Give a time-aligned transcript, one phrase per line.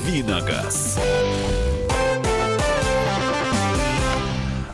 [0.00, 0.98] «Давиногаз».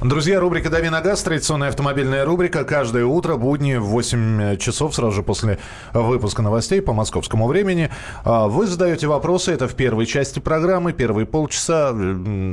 [0.09, 2.63] Друзья, рубрика «Дави на газ», традиционная автомобильная рубрика.
[2.63, 5.59] Каждое утро, будни в 8 часов, сразу же после
[5.93, 7.91] выпуска новостей по московскому времени.
[8.23, 10.93] А, вы задаете вопросы, это в первой части программы.
[10.93, 11.89] Первые полчаса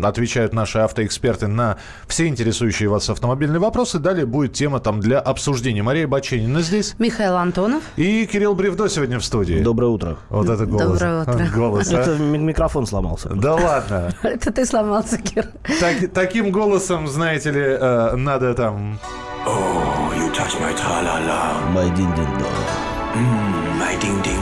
[0.03, 1.77] отвечают наши автоэксперты на
[2.07, 3.99] все интересующие вас автомобильные вопросы.
[3.99, 5.83] Далее будет тема там для обсуждения.
[5.83, 6.95] Мария Баченина здесь.
[6.97, 7.83] Михаил Антонов.
[7.97, 9.61] И Кирилл Бревдо сегодня в студии.
[9.61, 10.17] Доброе утро.
[10.29, 10.99] Вот это голос.
[10.99, 11.49] Доброе утро.
[11.53, 11.99] Голос, а?
[11.99, 13.29] Это микрофон сломался.
[13.29, 14.11] Да ладно.
[14.23, 15.49] Это ты сломался, Кир.
[15.79, 18.98] Так- таким голосом, знаете ли, э, надо там...
[19.46, 22.48] Oh, you touch my tra-la-la, Май дин-дин-дон.
[23.78, 24.28] my ding-ding-dong.
[24.28, 24.41] О, понятно.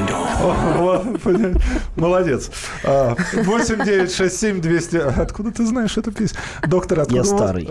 [1.96, 2.52] Молодец.
[2.84, 4.98] А, 8 9 6 7 200.
[5.22, 6.40] Откуда ты знаешь эту песню?
[6.68, 7.70] Доктор, откуда Я старый.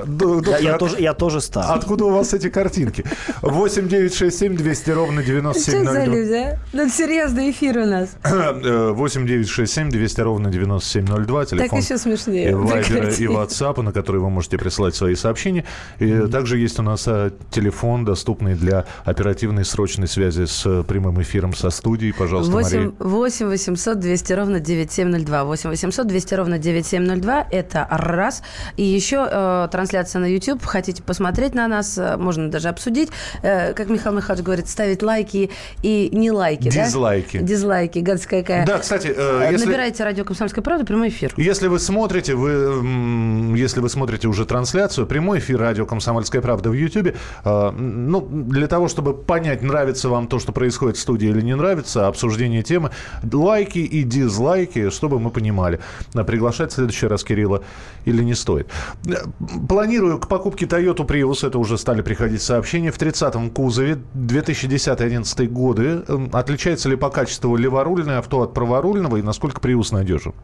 [0.60, 1.66] Я, тоже, я тоже стар.
[1.68, 3.04] Откуда у вас эти картинки?
[3.42, 6.04] 8 9 6 7 200 ровно Что это за 9702.
[6.04, 6.58] люди, а?
[6.72, 8.10] Ну, серьезный эфир у нас.
[8.62, 11.40] Э, 8 9 6 7 200 ровно 9702.
[11.40, 12.56] Так Телефон еще и смешнее.
[12.56, 15.64] Вайбера, и WhatsApp, на который вы можете присылать свои сообщения.
[15.98, 21.20] И также есть у нас э, телефон, доступный для оперативной срочной связи с э, прямым
[21.22, 22.12] эфиром со студией.
[22.12, 22.92] Пожалуйста, Мария.
[22.98, 25.44] 8, 8 800 200 ровно 9702.
[25.44, 27.46] 8 800 200 ровно 9702.
[27.50, 28.42] Это раз.
[28.76, 30.64] И еще э, трансляция на YouTube.
[30.64, 33.10] Хотите посмотреть на нас, э, можно даже обсудить.
[33.42, 35.50] Э, как Михаил Михайлович говорит, ставить лайки
[35.82, 36.70] и не лайки.
[36.70, 36.84] да?
[36.86, 37.38] Дизлайки.
[37.38, 37.98] Дизлайки.
[38.00, 38.66] Гадость какая.
[38.66, 39.66] Да, кстати, э, Э, если...
[39.66, 41.32] Набирайте радио «Комсомольская правда», прямой эфир.
[41.36, 46.74] Если вы смотрите, вы, если вы смотрите уже трансляцию, прямой эфир радио «Комсомольская правда» в
[46.74, 51.40] Ютьюбе, э, ну, для того, чтобы понять, нравится вам то, что происходит в студии или
[51.40, 52.90] не нравится, обсуждение темы,
[53.32, 55.80] лайки и дизлайки, чтобы мы понимали,
[56.14, 57.62] а приглашать в следующий раз Кирилла
[58.04, 58.68] или не стоит.
[59.06, 59.24] Э,
[59.68, 66.02] Планирую к покупке Toyota Prius, это уже стали приходить сообщения, в 30-м кузове 2010-2011 годы.
[66.06, 70.34] Э, Отличается ли по качеству леворульное авто от праворульного и насколько Prius надежен?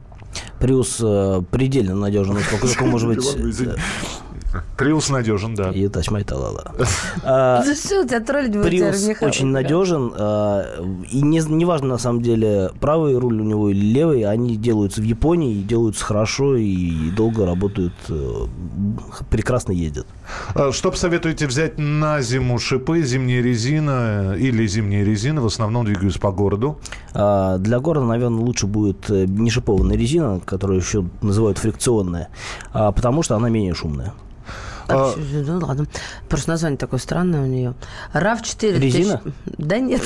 [0.59, 3.25] Приус э, предельно надежен, насколько может быть.
[4.77, 5.71] Приус надежен, да.
[5.71, 6.73] И тач май талала.
[7.25, 10.65] А, За что тебя троллить Приус очень надежен, а,
[11.11, 15.05] и не, неважно на самом деле правый руль у него или левый, они делаются в
[15.05, 18.47] Японии, и делаются хорошо и долго работают, э,
[19.31, 20.07] прекрасно ездят.
[20.55, 25.41] А Что посоветуете взять на зиму шипы, зимняя резина э, или зимняя резина?
[25.41, 26.79] В основном двигаюсь по городу.
[27.13, 32.29] Для города, наверное, лучше будет э, не шипованная резина, которую еще называют фрикционная,
[32.73, 34.13] потому что она менее шумная.
[34.89, 35.87] А- А, ну ладно.
[36.29, 37.75] Просто название такое странное у нее.
[38.15, 38.79] RAV4...
[38.79, 39.21] Резина?
[39.25, 40.03] 2000 Да нет,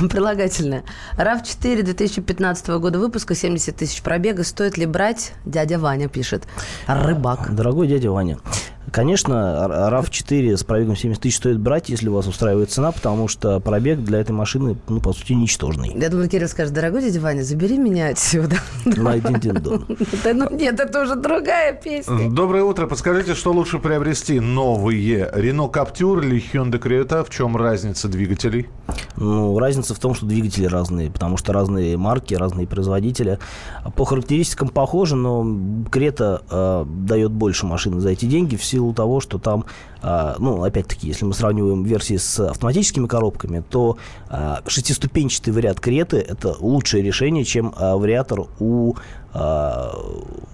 [0.10, 0.84] прилагательное.
[1.16, 4.44] RAV4 2015 года выпуска, 70 тысяч пробега.
[4.44, 5.32] Стоит ли брать?
[5.44, 6.44] Дядя Ваня пишет.
[6.86, 7.54] Рыбак.
[7.54, 8.38] Дорогой дядя Ваня,
[8.92, 14.00] конечно, RAV4 с пробегом 70 тысяч стоит брать, если вас устраивает цена, потому что пробег
[14.00, 15.92] для этой машины, ну, по сути, ничтожный.
[15.94, 18.56] Я думала, Кирилл скажет, дорогой дядя Ваня, забери меня отсюда.
[18.84, 19.18] На.
[20.24, 22.30] Да ну нет, это уже другая песня.
[22.30, 22.86] Доброе утро.
[22.86, 24.40] Подскажите, что лучше приобрести?
[24.40, 27.24] Новые Renault Captur или Hyundai Creta?
[27.24, 28.68] В чем разница двигателей?
[29.16, 33.38] Ну, разница в том, что двигатели разные, потому что разные марки, разные производители.
[33.96, 35.46] По характеристикам похожи, но
[35.90, 39.64] Крета э, дает больше машины за эти деньги в силу того, что там,
[40.02, 43.96] э, ну, опять-таки, если мы сравниваем версии с автоматическими коробками, то
[44.30, 48.94] э, шестиступенчатый вариант Креты– это лучшее решение, чем э, вариатор у,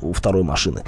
[0.03, 0.83] у второй машины.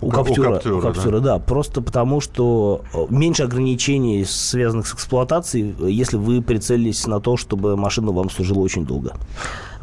[0.00, 1.38] У У Каптюра, Каптюра, у Каптюра, да.
[1.38, 8.12] Просто потому, что меньше ограничений, связанных с эксплуатацией, если вы прицелились на то, чтобы машина
[8.12, 9.12] вам служила очень долго.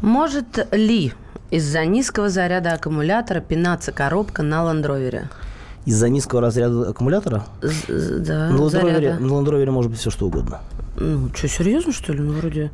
[0.00, 1.12] Может ли
[1.50, 5.28] из-за низкого заряда аккумулятора пинаться коробка на ландровере?
[5.86, 9.18] Из-за низкого разряда аккумулятора Да, на Land Rover, заряда.
[9.20, 10.60] на Land может быть все что угодно.
[10.96, 12.20] Ну, что, серьезно, что ли?
[12.20, 12.70] Ну, вроде...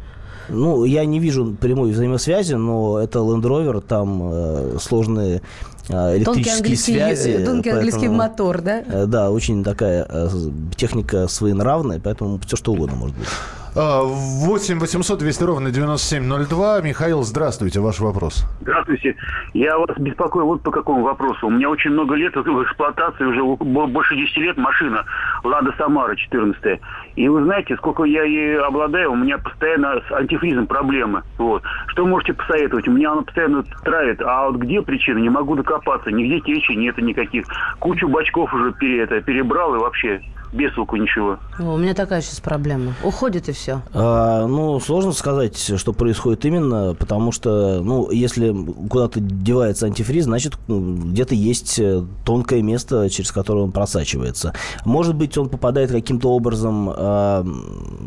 [0.48, 5.42] Ну, я не вижу прямой взаимосвязи, но это Land Rover, там э, сложные
[5.88, 5.92] э,
[6.24, 7.44] Тонкий электрические английский, связи.
[7.44, 8.80] тонкий английский поэтому, мотор, да?
[8.86, 10.28] э, Да, очень такая э,
[10.76, 13.28] техника своенравная, поэтому все что угодно может быть.
[13.78, 16.80] А, 8 800 200 ровно 9702.
[16.80, 17.80] Михаил, здравствуйте.
[17.80, 18.46] Ваш вопрос.
[18.62, 19.14] Здравствуйте.
[19.52, 21.48] Я вас беспокою вот по какому вопросу.
[21.48, 25.04] У меня очень много лет в эксплуатации, уже бо- больше 10 лет машина
[25.44, 26.80] «Лада Самара» 14
[27.16, 31.22] И вы знаете, сколько я ей обладаю, у меня постоянно с антифризом проблемы.
[31.36, 31.62] Вот.
[31.88, 32.88] Что можете посоветовать?
[32.88, 34.22] У меня она постоянно травит.
[34.22, 35.18] А вот где причина?
[35.18, 36.10] Не могу докопаться.
[36.10, 37.44] Нигде течи нет никаких.
[37.78, 40.22] Кучу бачков уже пере, это, перебрал и вообще
[40.56, 41.38] без толку ничего.
[41.58, 42.94] О, у меня такая сейчас проблема.
[43.04, 43.82] Уходит и все.
[43.92, 48.54] А, ну, сложно сказать, что происходит именно, потому что, ну, если
[48.88, 54.54] куда-то девается антифриз, значит, ну, где-то есть э, тонкое место, через которое он просачивается.
[54.84, 57.44] Может быть, он попадает каким-то образом, а,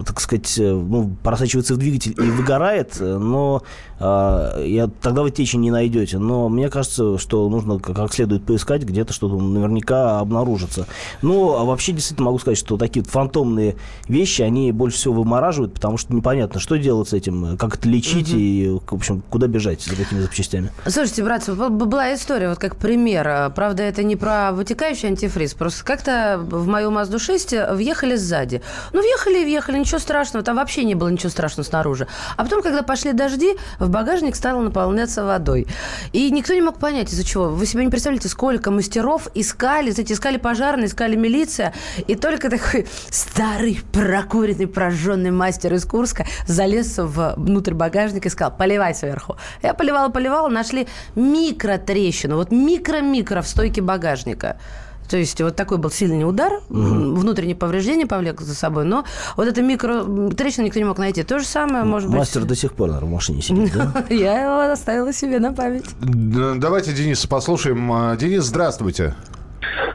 [0.05, 3.61] так сказать, э, ну, просачивается в двигатель и выгорает, но
[3.99, 6.17] а, я, тогда вы течи не найдете.
[6.17, 10.87] Но мне кажется, что нужно как следует поискать, где-то что-то наверняка обнаружится.
[11.21, 13.75] Ну, а вообще, действительно, могу сказать, что такие фантомные
[14.07, 18.29] вещи, они больше всего вымораживают, потому что непонятно, что делать с этим, как это лечить
[18.29, 18.39] угу.
[18.39, 20.71] и, в общем, куда бежать за какими запчастями.
[20.85, 23.51] Слушайте, братцы, была история, вот как пример.
[23.55, 28.61] Правда, это не про вытекающий антифриз, просто как-то в мою Мазду 6 въехали сзади.
[28.93, 32.07] Ну, въехали и въехали, ничего страшного, там вообще не было ничего страшного снаружи.
[32.37, 35.67] А потом, когда пошли дожди, в багажник стало наполняться водой.
[36.13, 37.49] И никто не мог понять, из-за чего.
[37.49, 41.73] Вы себе не представляете, сколько мастеров искали, знаете, искали пожарные, искали милиция,
[42.07, 48.93] и только такой старый, прокуренный, прожженный мастер из Курска залез внутрь багажника и сказал, поливай
[48.93, 49.37] сверху.
[49.63, 54.57] Я поливала, поливала, нашли микротрещину, вот микро-микро в стойке багажника.
[55.09, 57.15] То есть вот такой был сильный удар, угу.
[57.15, 59.05] внутреннее повреждение повлек за собой, но
[59.35, 61.23] вот это микро трещину никто не мог найти.
[61.23, 62.49] То же самое, может Мастер быть...
[62.49, 64.05] до сих пор, наверное, в машине сидит, да?
[64.13, 65.85] Я его оставила себе на память.
[65.99, 67.91] Давайте Дениса послушаем.
[67.91, 69.15] А, Денис, здравствуйте.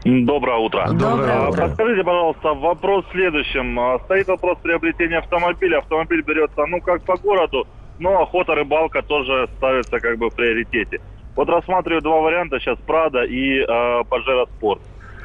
[0.05, 0.88] Доброе утро.
[0.93, 1.62] Доброе утро.
[1.62, 3.79] Подскажите, пожалуйста, вопрос в следующем.
[3.79, 5.79] А, стоит вопрос приобретения автомобиля.
[5.79, 7.67] Автомобиль берется, ну, как по городу,
[7.99, 11.00] но охота, рыбалка тоже ставится как бы в приоритете.
[11.37, 14.81] Вот рассматриваю два варианта сейчас, Прада и э, Pajero Sport.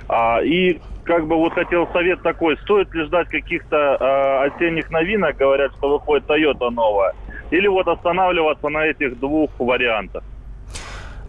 [0.07, 5.37] А, и как бы вот хотел совет такой, стоит ли ждать каких-то э, осенних новинок,
[5.37, 7.13] говорят, что выходит Toyota новая,
[7.51, 10.23] или вот останавливаться на этих двух вариантах?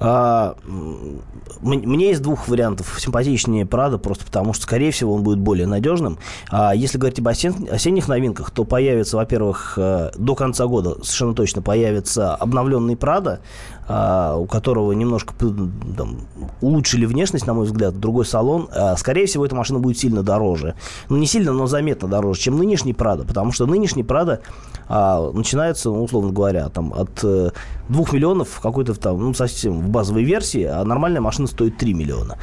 [0.01, 0.55] А,
[1.61, 2.97] мне есть двух вариантов.
[2.99, 6.19] Симпатичнее Прада, просто потому что, скорее всего, он будет более надежным.
[6.51, 7.69] А если говорить об осен...
[7.71, 13.41] осенних новинках, то появится, во-первых, э, до конца года совершенно точно появится обновленный Прада,
[14.37, 15.35] у которого немножко
[15.97, 16.19] там,
[16.61, 18.69] улучшили внешность, на мой взгляд, другой салон.
[18.73, 20.75] А, скорее всего, эта машина будет сильно дороже.
[21.09, 24.41] Ну, не сильно, но заметно дороже, чем нынешний Прада, потому что нынешний Прада
[24.89, 27.51] а, начинается, ну, условно говоря, там, от 2 э,
[28.13, 32.37] миллионов какой-то там, ну, совсем в базовой версии, а нормальная машина стоит 3 миллиона.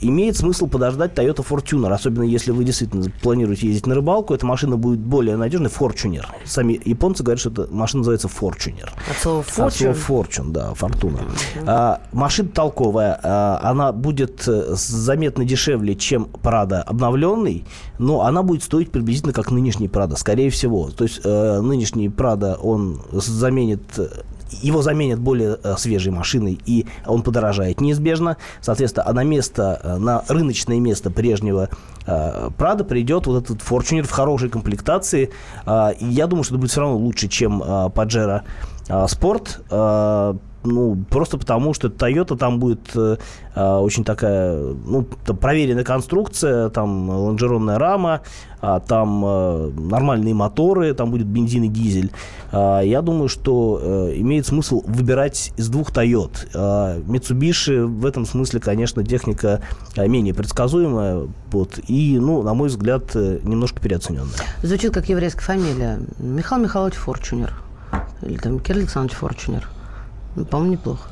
[0.00, 4.34] Имеет смысл подождать Toyota Fortuner, особенно если вы действительно планируете ездить на рыбалку.
[4.34, 5.70] Эта машина будет более надежной.
[5.70, 6.24] Fortuner.
[6.44, 8.88] Сами японцы говорят, что эта машина называется Fortuner.
[9.10, 9.66] От слова Fortune?
[9.66, 11.18] От слова Fortune, да, фортуна.
[11.18, 11.64] Uh-huh.
[11.66, 13.18] А, машина толковая.
[13.22, 17.64] А, она будет э, заметно дешевле, чем Prado обновленный,
[17.98, 20.90] но она будет стоить приблизительно как нынешний Prado, скорее всего.
[20.90, 23.82] То есть э, нынешний Prado, он заменит
[24.62, 28.36] его заменят более э, свежей машиной, и он подорожает неизбежно.
[28.60, 31.68] Соответственно, а на место, э, на рыночное место прежнего
[32.06, 35.30] э, Прада придет вот этот Fortuner в хорошей комплектации.
[36.00, 38.42] И я думаю, что это будет все равно лучше, чем Pajero
[38.88, 40.38] Sport.
[40.64, 43.16] Ну, просто потому, что Toyota там будет э,
[43.54, 44.56] э очень такая,
[44.86, 48.22] ну, проверенная конструкция, там лонжеронная рама,
[48.60, 52.10] а, там э, нормальные моторы, там будет бензин и дизель.
[52.50, 56.48] А, я думаю, что э, имеет смысл выбирать из двух Toyota.
[56.54, 59.60] А, Mitsubishi в этом смысле, конечно, техника
[59.96, 64.34] э, менее предсказуемая, вот, и, ну, на мой взгляд, э, немножко переоцененная.
[64.62, 66.00] Звучит как еврейская фамилия.
[66.18, 67.54] Михаил Михайлович Форчунер.
[68.22, 69.68] Или там Кирилл Александрович Форчунер.
[70.36, 71.08] Ну, по-моему, неплохо.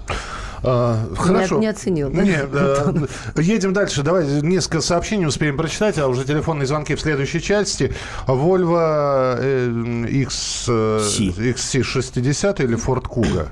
[0.63, 1.57] А, хорошо.
[1.57, 2.23] Не, не оценил, да?
[2.23, 2.95] Нет, а,
[3.41, 4.03] едем дальше.
[4.03, 7.93] Давай несколько сообщений успеем прочитать, а уже телефонные звонки в следующей части.
[8.27, 13.49] Volvo э, X, э, XC60 или Ford Kuga?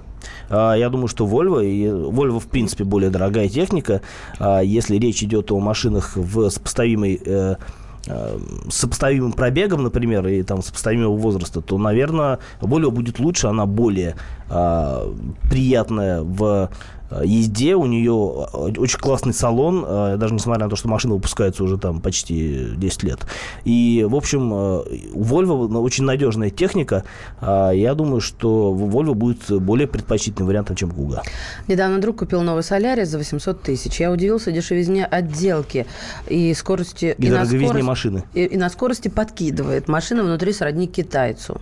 [0.48, 4.00] А, я думаю, что Volvo, и Volvo, в принципе, более дорогая техника.
[4.38, 7.56] А, если речь идет о машинах в сопоставимой э,
[8.06, 8.38] Э,
[8.68, 14.16] с сопоставимым пробегом, например, и там сопоставимого возраста, то, наверное, Volvo будет лучше, она более
[14.50, 15.14] э,
[15.50, 16.70] приятная в
[17.14, 17.74] Э, езде.
[17.76, 21.78] У нее э, очень классный салон, э, даже несмотря на то, что машина выпускается уже
[21.78, 23.20] там почти 10 лет.
[23.64, 27.04] И, в общем, у Volvo очень надежная техника.
[27.40, 31.20] Я думаю, что Volvo будет более предпочтительным вариантом, чем Kuga.
[31.68, 34.00] Недавно друг купил новый Солярис за 800 тысяч.
[34.00, 35.86] Я удивился дешевизне отделки
[36.28, 37.14] и скорости...
[37.18, 38.24] И, и на скорости, машины.
[38.34, 39.88] И, и на скорости подкидывает.
[39.88, 41.60] Машина внутри сродни китайцу.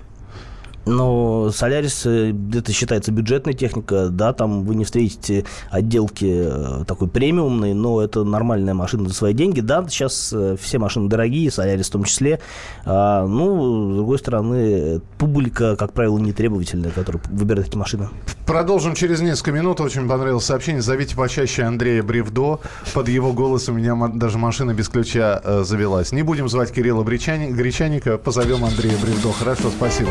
[0.84, 7.08] Но Солярис э, это считается бюджетная техника, да, там вы не встретите отделки э, такой
[7.08, 9.60] премиумной, но это нормальная машина за свои деньги.
[9.60, 12.40] Да, сейчас э, все машины дорогие, Солярис в том числе.
[12.84, 18.08] А, ну, с другой стороны, публика, как правило, не требовательная, которая выбирает такие машины.
[18.46, 19.80] Продолжим через несколько минут.
[19.80, 20.82] Очень понравилось сообщение.
[20.82, 22.58] Зовите почаще Андрея Бревдо.
[22.92, 26.12] Под его голос у меня даже машина без ключа завелась.
[26.12, 29.32] Не будем звать Кирилла Гречаника, позовем Андрея Бревдо.
[29.32, 30.10] Хорошо, спасибо.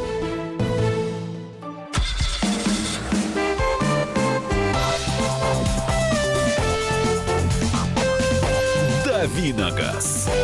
[9.91, 10.40] Давиногаз.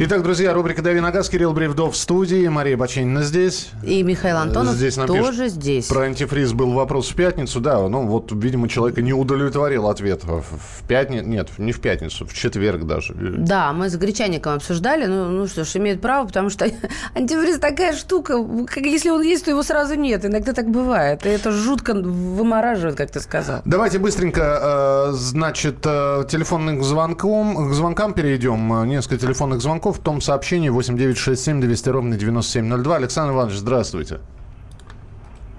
[0.00, 1.28] Итак, друзья, рубрика «Дави на газ».
[1.28, 3.70] Кирилл Бревдов в студии, Мария Баченина здесь.
[3.82, 5.86] И Михаил Антонов здесь тоже здесь.
[5.86, 7.88] Про антифриз был вопрос в пятницу, да.
[7.88, 11.26] Ну, вот, видимо, человека не удовлетворил ответ в пятницу.
[11.26, 13.12] Нет, не в пятницу, в четверг даже.
[13.12, 15.06] Да, мы с Гречаником обсуждали.
[15.06, 16.66] Ну, ну что ж, имеет право, потому что
[17.16, 18.34] антифриз такая штука.
[18.68, 20.24] Как, если он есть, то его сразу нет.
[20.24, 21.26] Иногда так бывает.
[21.26, 23.62] И это жутко вымораживает, как ты сказал.
[23.64, 28.84] Давайте быстренько, э, значит, э, телефонным звонком, к звонкам перейдем.
[28.86, 32.96] Несколько телефонных звонков звонков в том сообщении 8967 200 ровно 9702.
[32.96, 34.20] Александр Иванович, здравствуйте.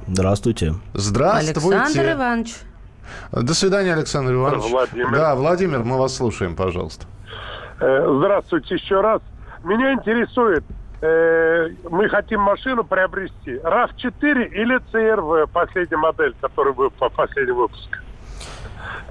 [0.08, 0.74] Здравствуйте.
[0.94, 1.78] Здравствуйте.
[1.78, 2.56] Александр Иванович.
[3.32, 4.72] До свидания, Александр Иванович.
[4.72, 5.12] Владимир.
[5.12, 7.06] Да, Владимир, мы вас слушаем, пожалуйста.
[7.80, 9.22] Э, здравствуйте еще раз.
[9.64, 10.64] Меня интересует,
[11.02, 13.60] э, мы хотим машину приобрести.
[13.64, 17.90] RAV4 или CRV, последняя модель, который был по последний выпуск?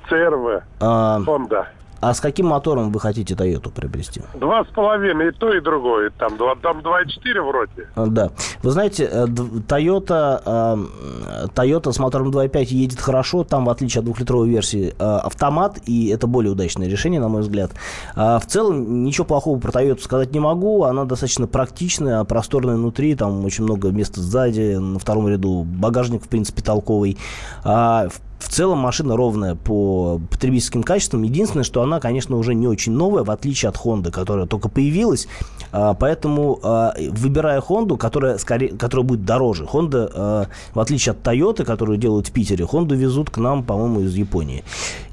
[0.08, 1.20] CRV, а...
[1.20, 1.66] Honda.
[2.00, 4.22] А с каким мотором вы хотите Toyota приобрести?
[4.34, 6.10] Два с половиной, и то, и другое.
[6.18, 7.88] Там, два, там 2,4 вроде.
[7.94, 8.30] А, да.
[8.62, 13.42] Вы знаете, э, Toyota, э, Toyota с мотором 2,5 едет хорошо.
[13.42, 17.42] Там, в отличие от двухлитровой версии, э, автомат, и это более удачное решение, на мой
[17.42, 17.72] взгляд.
[18.14, 20.84] А в целом, ничего плохого про Toyota сказать не могу.
[20.84, 23.16] Она достаточно практичная, просторная внутри.
[23.16, 27.18] Там очень много места сзади, на втором ряду багажник, в принципе, толковый.
[27.64, 31.22] А в в целом машина ровная по потребительским качествам.
[31.22, 35.26] Единственное, что она, конечно, уже не очень новая, в отличие от Honda, которая только появилась.
[35.72, 41.26] А, поэтому, а, выбирая Honda, которая, скорее, которая будет дороже, Honda, а, в отличие от
[41.26, 44.64] Toyota, которую делают в Питере, Honda везут к нам, по-моему, из Японии.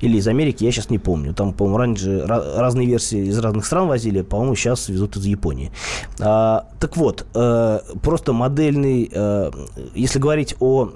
[0.02, 1.34] Или из Америки, я сейчас не помню.
[1.34, 5.72] Там, по-моему, раньше разные версии из разных стран возили, по-моему, сейчас везут из Японии.
[6.18, 9.12] Так вот, просто модельный,
[9.96, 10.90] если говорить о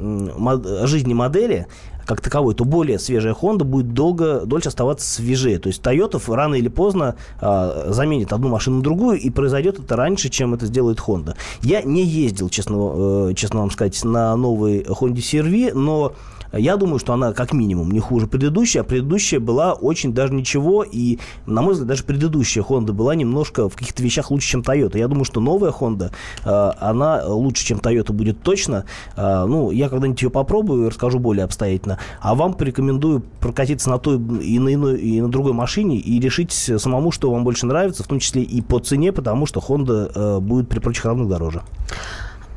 [0.86, 1.68] жизни модели,
[2.10, 5.60] как таковой, то более свежая Honda будет долго, дольше оставаться свежее.
[5.60, 9.96] То есть Toyota рано или поздно а, заменит одну машину на другую, и произойдет это
[9.96, 11.36] раньше, чем это сделает Honda.
[11.62, 16.16] Я не ездил, честно, э, честно вам сказать, на новой Honda CR-V, но
[16.52, 20.84] я думаю, что она как минимум не хуже предыдущей, а предыдущая была очень даже ничего,
[20.84, 24.98] и, на мой взгляд, даже предыдущая Honda была немножко в каких-то вещах лучше, чем Toyota.
[24.98, 26.12] Я думаю, что новая Honda,
[26.44, 28.86] э, она лучше, чем Toyota будет точно.
[29.16, 31.99] Э, ну, я когда-нибудь ее попробую и расскажу более обстоятельно.
[32.20, 36.52] А вам порекомендую прокатиться на той и на, иной, и на другой машине и решить
[36.52, 40.40] самому, что вам больше нравится, в том числе и по цене, потому что Honda э,
[40.40, 41.62] будет при прочих равных дороже.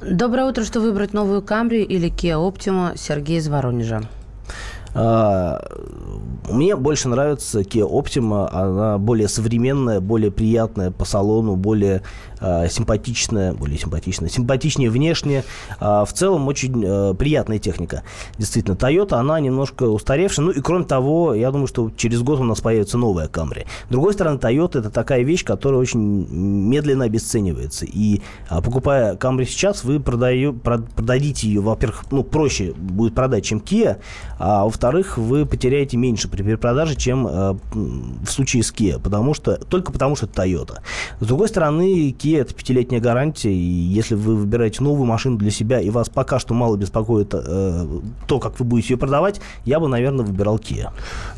[0.08, 0.64] Доброе утро.
[0.64, 2.96] Что выбрать, новую Камри или Kia Optima?
[2.96, 4.02] Сергей из Воронежа.
[4.94, 5.64] А,
[6.50, 8.48] мне больше нравится Kia Optima.
[8.50, 12.02] Она более современная, более приятная по салону, более
[12.40, 15.44] э, симпатичная, более симпатичная, симпатичнее внешне.
[15.80, 18.02] Э, в целом очень приятная техника.
[18.38, 20.46] Действительно, Toyota, она немножко устаревшая.
[20.46, 23.66] Ну и кроме того, я думаю, что через год у нас появится новая Camry.
[23.88, 27.86] С другой стороны, Toyota это такая вещь, которая очень медленно обесценивается.
[27.86, 33.98] И покупая Camry сейчас, вы продаю, продадите ее, во-первых, ну, проще будет продать, чем Kia,
[34.38, 39.32] а во Во-вторых, вы потеряете меньше при перепродаже, чем э, в случае с Kia, потому
[39.32, 40.80] что, только потому что это Toyota.
[41.20, 45.78] С другой стороны, Kia это пятилетняя гарантия, и если вы выбираете новую машину для себя,
[45.78, 47.86] и вас пока что мало беспокоит э,
[48.26, 50.90] то, как вы будете ее продавать, я бы, наверное, выбирал Kia.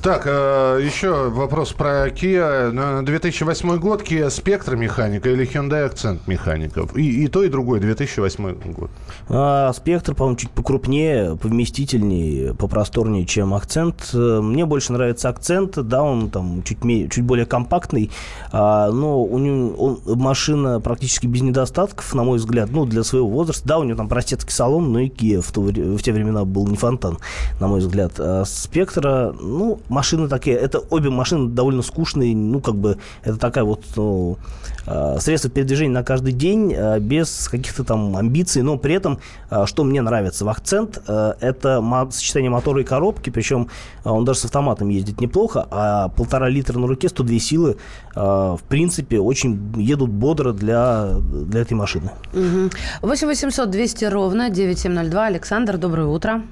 [0.03, 3.03] Так, э, еще вопрос про Kia.
[3.03, 6.97] 2008 год, Kia Spectre механика или Hyundai Accent механиков?
[6.97, 8.91] И, и то, и другое, 2008 год.
[9.29, 14.15] А, Spectre, по-моему, чуть покрупнее, повместительнее, попросторнее, чем акцент.
[14.15, 16.79] Мне больше нравится акцент, да, он там чуть,
[17.11, 18.13] чуть более компактный,
[18.53, 23.29] а, но у него он, машина практически без недостатков, на мой взгляд, ну, для своего
[23.29, 23.67] возраста.
[23.67, 26.77] Да, у него там простецкий салон, но и Kia в, в те времена был не
[26.77, 27.19] фонтан,
[27.59, 28.13] на мой взгляд.
[28.19, 33.65] А Спектра, ну, машины такие, это обе машины довольно скучные, ну, как бы, это такая
[33.65, 34.39] вот, ну,
[34.87, 39.19] а, средство передвижения на каждый день, а, без каких-то там амбиций, но при этом,
[39.51, 43.69] а, что мне нравится в акцент, это сочетание мотора и коробки, причем
[44.05, 47.77] он даже с автоматом ездит неплохо, а полтора литра на руке, 102 силы,
[48.15, 52.11] в принципе, очень едут бодро для, для этой машины.
[52.33, 52.71] Угу.
[53.03, 55.27] 8 800 200 ровно 9702.
[55.27, 56.43] Александр, доброе утро.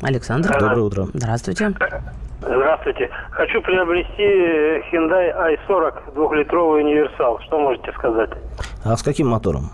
[0.00, 0.58] Александр.
[0.58, 1.08] Доброе утро.
[1.14, 1.74] Здравствуйте.
[2.42, 3.08] Здравствуйте.
[3.30, 4.22] Хочу приобрести
[4.90, 7.38] Hyundai i40 двухлитровый универсал.
[7.40, 8.30] Что можете сказать?
[8.84, 9.70] А с каким мотором?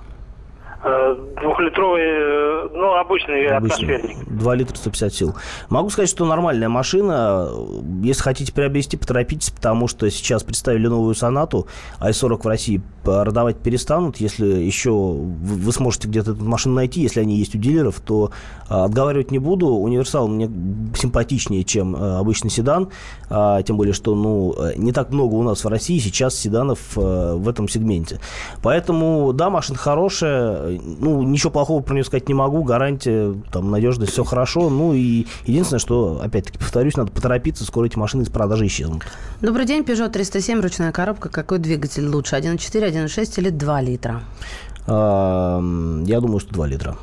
[1.38, 4.28] Э, двухлитровый, э, ну, обычный, обычный атмосферник.
[4.28, 5.34] 2 литра 150 сил.
[5.68, 7.48] Могу сказать, что нормальная машина.
[8.02, 11.66] Если хотите приобрести, поторопитесь, потому что сейчас представили новую сонату.
[12.00, 14.18] i40 в России продавать перестанут.
[14.18, 18.30] Если еще вы сможете где-то эту машину найти, если они есть у дилеров, то
[18.68, 19.68] а, отговаривать не буду.
[19.68, 20.50] Универсал мне
[20.94, 22.90] симпатичнее, чем а, обычный седан.
[23.30, 27.48] А, тем более, что ну, не так много у нас в России сейчас седанов в
[27.48, 28.20] этом сегменте.
[28.62, 32.62] Поэтому, да, машина хорошая ну, ничего плохого про нее сказать не могу.
[32.64, 34.70] Гарантия, там, надежность, все хорошо.
[34.70, 39.04] Ну, и единственное, что, опять-таки, повторюсь, надо поторопиться, скоро эти машины из продажи исчезнут.
[39.40, 41.28] Добрый день, Peugeot 307, ручная коробка.
[41.28, 44.22] Какой двигатель лучше, 1.4, 1.6 или 2 литра?
[44.86, 46.96] Я думаю, что 2 литра.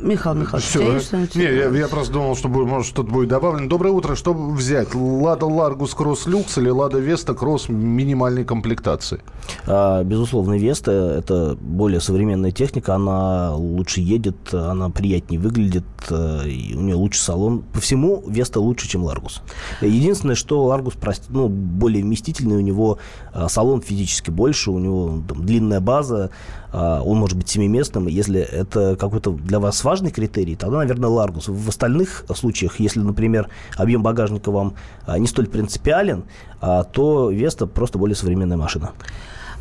[0.00, 3.68] Михаил Михайлович, Все, есть Не, я, я просто думал, что будет, может что-то будет добавлено.
[3.68, 4.14] Доброе утро.
[4.14, 4.94] Что взять?
[4.94, 9.20] Лада Ларгус Кросс Люкс или Лада Веста Кросс минимальной комплектации?
[9.66, 12.94] А, безусловно, Веста– это более современная техника.
[12.94, 17.62] Она лучше едет, она приятнее выглядит, э, и у нее лучше салон.
[17.72, 19.42] По всему Веста лучше, чем Ларгус.
[19.80, 20.94] Единственное, что Ларгус
[21.28, 22.98] ну, более вместительный, у него
[23.32, 26.30] а, салон физически больше, у него там, длинная база,
[26.72, 28.06] а, он может быть семиместным.
[28.06, 31.48] Если это какой-то для вас важный критерий, тогда, наверное, Ларгус.
[31.48, 36.22] В остальных случаях, если, например, объем багажника вам а, не столь принципиален,
[36.60, 38.92] а, то Веста просто более современная машина.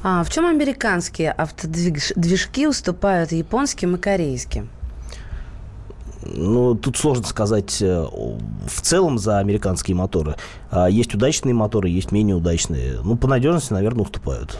[0.04, 4.70] А в чем американские автодвижки уступают японским и корейским?
[6.22, 8.06] Ну, тут сложно сказать э,
[8.68, 10.36] в целом за американские моторы.
[10.90, 13.00] Есть удачные моторы, есть менее удачные.
[13.04, 14.60] Ну, по надежности, наверное, уступают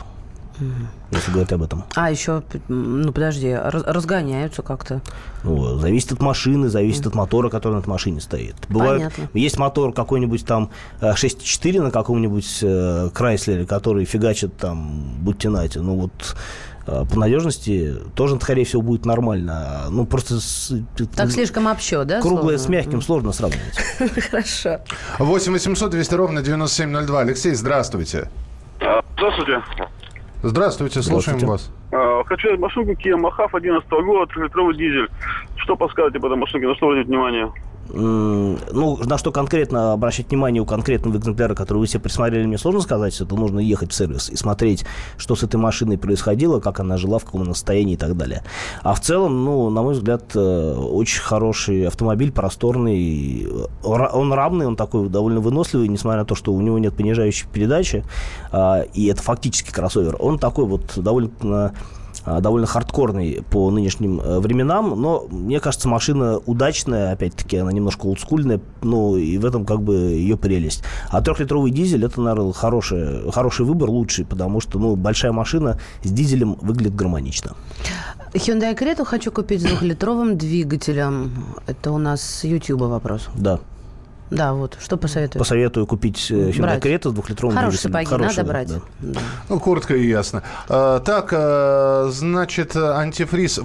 [1.12, 1.84] если говорить об этом.
[1.96, 5.02] А еще, ну подожди, разгоняются как-то.
[5.44, 8.56] Ну, зависит от машины, зависит от мотора, который на этой машине стоит.
[8.70, 9.30] Бывает, Понятно.
[9.38, 10.70] есть мотор какой-нибудь там
[11.02, 15.80] 6.4 э, на каком-нибудь э, Крайслере, который фигачит там, будьте нате.
[15.80, 16.36] Ну вот
[16.88, 19.86] э, по надежности тоже, скорее всего, будет нормально.
[19.90, 20.40] Ну, просто...
[20.40, 20.74] С,
[21.16, 22.22] так слишком общо, да?
[22.22, 22.66] Круглое сложно?
[22.66, 23.78] с мягким сложно сравнивать.
[24.30, 24.82] Хорошо.
[25.20, 27.20] 8 800 200 ровно 9702.
[27.22, 28.30] Алексей, здравствуйте.
[29.16, 29.90] Здравствуйте.
[30.42, 31.74] Здравствуйте, слушаем Здравствуйте.
[31.92, 32.22] вас.
[32.22, 35.10] А, хочу машинку Kia Mahav 11 года, 3-литровый дизель.
[35.58, 37.52] Что подскажете по этой машинке, на что обратить внимание?
[37.92, 42.82] Ну, на что конкретно обращать внимание у конкретного экземпляра, который вы себе присмотрели, мне сложно
[42.82, 43.20] сказать.
[43.20, 44.86] Это нужно ехать в сервис и смотреть,
[45.18, 48.44] что с этой машиной происходило, как она жила, в каком состоянии и так далее.
[48.84, 53.48] А в целом, ну, на мой взгляд, э, очень хороший автомобиль, просторный.
[53.84, 58.04] Он равный, он такой довольно выносливый, несмотря на то, что у него нет понижающей передачи,
[58.52, 60.16] а, и это фактически кроссовер.
[60.20, 61.74] Он такой вот довольно
[62.42, 68.60] довольно хардкорный по нынешним э, временам, но мне кажется, машина удачная, опять-таки, она немножко олдскульная,
[68.82, 70.84] ну, и в этом как бы ее прелесть.
[71.10, 76.12] А трехлитровый дизель, это, наверное, хороший, хороший выбор, лучший, потому что, ну, большая машина с
[76.12, 77.56] дизелем выглядит гармонично.
[78.34, 81.32] Hyundai Creta хочу купить с двухлитровым двигателем.
[81.66, 83.30] Это у нас с YouTube вопрос.
[83.36, 83.60] Да.
[84.30, 84.78] Да, вот.
[84.80, 85.40] Что посоветуешь?
[85.40, 86.80] Посоветую купить э, Hyundai.
[86.80, 88.10] Creta с двухлитровым Хорошие двигателем.
[88.10, 88.68] сапоги надо да, брать.
[88.68, 88.80] да.
[89.00, 89.20] Да.
[89.50, 90.44] Ну, коротко и ясно.
[90.68, 93.60] А, так, а, значит, антифриз...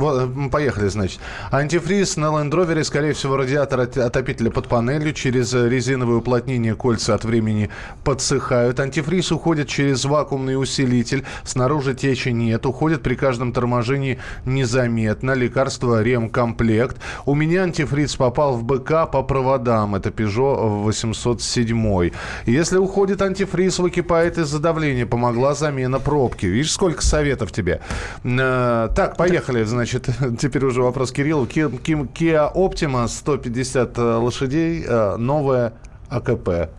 [0.51, 1.21] Поехали, значит.
[1.51, 5.13] Антифриз на Land Rover, скорее всего, радиатор от- отопителя под панелью.
[5.13, 7.71] Через э, резиновое уплотнение кольца от времени
[8.05, 8.81] подсыхают.
[8.81, 11.25] Антифриз уходит через вакуумный усилитель.
[11.45, 12.65] Снаружи течи нет.
[12.67, 15.33] Уходит при каждом торможении незаметно.
[15.33, 16.97] Лекарство ремкомплект.
[17.27, 19.95] У меня антифриз попал в БК по проводам.
[19.95, 22.11] Это Peugeot 807.
[22.47, 25.07] Если уходит антифриз, выкипает из-за давления.
[25.07, 26.47] Помогла замена пробки.
[26.47, 27.81] Видишь, сколько советов тебе.
[28.25, 29.65] Э, Так, поехали.
[29.65, 31.47] Значит, теперь уже вопрос Кириллу.
[31.47, 34.85] Ки- Ки- Kia Optima 150 лошадей.
[34.87, 35.73] э, Новая
[36.09, 36.71] АКП.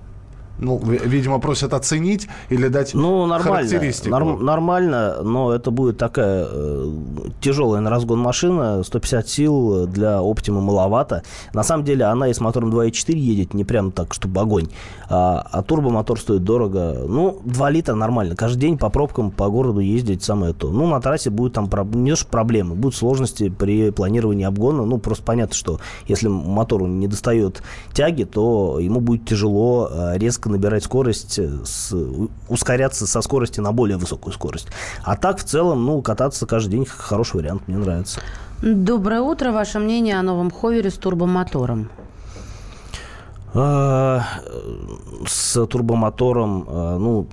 [0.60, 3.44] Ну, ви- видимо, просят оценить или дать Ну, нормально.
[3.68, 4.10] характеристику.
[4.16, 6.92] Норм- нормально, но это будет такая э,
[7.42, 8.84] тяжелая на разгон машина.
[8.84, 11.22] 150 сил для Optima маловато.
[11.54, 14.68] На самом деле она и с мотором 2.4 едет не прям так, чтобы огонь.
[15.10, 16.96] А, а турбомотор стоит дорого.
[17.08, 18.36] Ну, 2 литра нормально.
[18.36, 20.72] Каждый день по пробкам по городу ездить самое то.
[20.72, 24.86] Ну, на трассе будет там не то, что проблемы, будут сложности при планировании обгона.
[24.86, 27.62] Ну, просто понятно, что если мотору не достает
[27.94, 31.96] тяги, то ему будет тяжело э, резко набирать скорость, э, с-
[32.50, 34.68] ускоряться со скорости на более высокую скорость.
[35.04, 38.20] А так, в целом, ну, кататься каждый день хороший вариант, мне нравится.
[38.62, 39.52] Доброе утро.
[39.52, 41.90] Ваше мнение о новом ховере с турбомотором?
[43.54, 44.22] А,
[45.28, 47.28] С турбомотором, а, ну,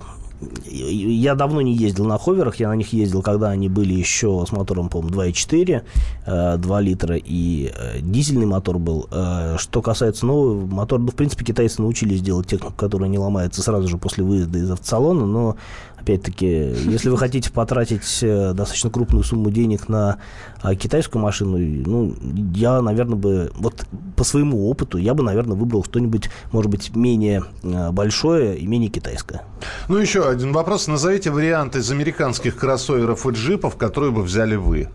[0.65, 4.51] я давно не ездил на ховерах, я на них ездил, когда они были еще с
[4.51, 5.83] мотором, по-моему, 2.4,
[6.25, 9.07] э, 2 литра, и э, дизельный мотор был.
[9.11, 13.61] Э, Что касается нового мотора, ну, в принципе, китайцы научились делать технику, которая не ломается
[13.61, 15.55] сразу же после выезда из автосалона, но,
[16.03, 20.17] опять-таки, если вы хотите потратить э, достаточно крупную сумму денег на
[20.61, 22.13] а, китайскую машину, ну,
[22.53, 23.85] я, наверное, бы, вот
[24.17, 28.89] по своему опыту, я бы, наверное, выбрал что-нибудь, может быть, менее э, большое и менее
[28.89, 29.43] китайское.
[29.87, 30.87] Ну, еще один вопрос.
[30.87, 34.89] Назовите варианты из американских кроссоверов и джипов, которые бы взяли вы.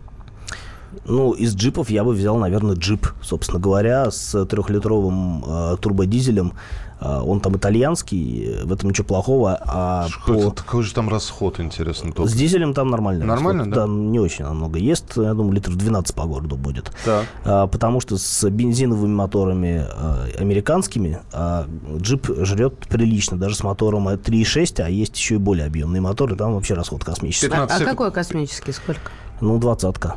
[1.05, 6.53] Ну, из джипов я бы взял, наверное, джип, собственно говоря, с трехлитровым э, турбодизелем.
[7.01, 9.57] Э, он там итальянский, в этом ничего плохого.
[9.61, 12.11] А Какой, по- какой же там расход, интересно?
[12.11, 12.29] только?
[12.29, 13.25] С дизелем там нормально.
[13.25, 13.75] Нормально, расход.
[13.75, 13.87] да?
[13.87, 15.15] Да, не очень много ест.
[15.15, 16.91] Я думаю, литров 12 по городу будет.
[17.05, 17.25] Так.
[17.45, 21.65] А, потому что с бензиновыми моторами э, американскими а,
[21.97, 26.53] джип жрет прилично, даже с мотором 3.6, а есть еще и более объемные моторы, там
[26.53, 27.47] вообще расход космический.
[27.47, 28.71] 15 А, а какой космический?
[28.73, 29.09] Сколько?
[29.41, 30.15] Ну, двадцатка.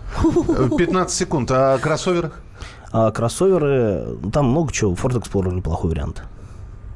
[0.49, 1.51] Э, 15 секунд.
[1.51, 2.41] А о кроссоверах?
[2.93, 4.93] А кроссоверы, там много чего.
[4.95, 6.23] Ford Explorer неплохой вариант,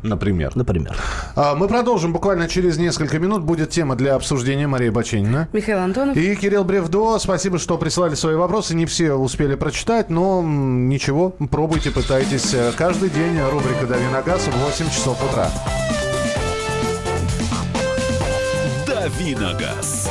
[0.02, 0.52] Например.
[0.54, 0.94] например.
[1.34, 3.42] А, Мы продолжим буквально через несколько минут.
[3.44, 5.48] Будет тема для обсуждения Мария Баченина.
[5.54, 6.16] Михаил Антонов.
[6.16, 8.74] И Кирилл Бревдо, спасибо, что прислали свои вопросы.
[8.74, 12.52] Не все успели прочитать, но ничего, пробуйте, пытайтесь.
[12.52, 15.48] Э, Каждый день рубрика «Дави на газ» в 8 часов утра.
[18.86, 20.10] «Дави на газ».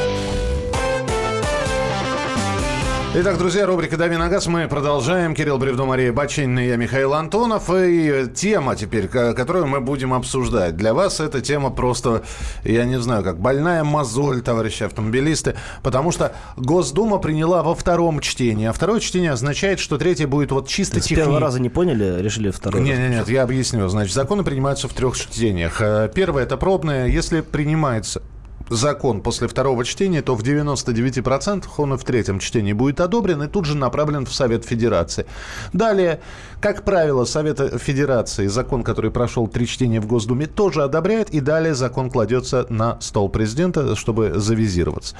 [3.13, 5.35] Итак, друзья, рубрика «Дави на газ» мы продолжаем.
[5.35, 7.69] Кирилл Бревдо, Мария Бачинина и я, Михаил Антонов.
[7.69, 10.77] И тема теперь, ко- которую мы будем обсуждать.
[10.77, 12.23] Для вас эта тема просто,
[12.63, 15.55] я не знаю, как больная мозоль, товарищи автомобилисты.
[15.83, 18.67] Потому что Госдума приняла во втором чтении.
[18.67, 22.49] А второе чтение означает, что третье будет вот чисто С первого раза не поняли, решили
[22.49, 23.89] второй нет, нет, нет, я объясню.
[23.89, 25.81] Значит, законы принимаются в трех чтениях.
[25.81, 27.07] Э, Первое это пробное.
[27.07, 28.21] Если принимается
[28.71, 33.47] закон после второго чтения, то в 99% он и в третьем чтении будет одобрен и
[33.47, 35.25] тут же направлен в Совет Федерации.
[35.73, 36.21] Далее,
[36.61, 41.75] как правило, Совет Федерации, закон, который прошел три чтения в Госдуме, тоже одобряет, и далее
[41.75, 45.15] закон кладется на стол президента, чтобы завизироваться.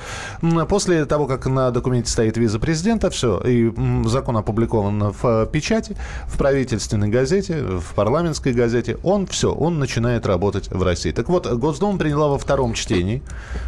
[0.70, 3.72] После того, как на документе стоит виза президента, все, и
[4.06, 10.26] закон опубликован в э, печати, в правительственной газете, в парламентской газете, он все, он начинает
[10.26, 11.12] работать в России.
[11.12, 13.22] Так вот, Госдума приняла во втором чтении,